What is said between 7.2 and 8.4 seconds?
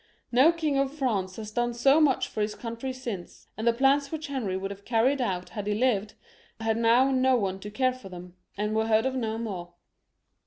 one to care for them,